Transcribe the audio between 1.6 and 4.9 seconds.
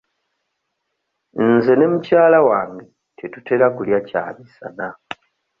ne mukyala wange tetutera kulya kyamisana.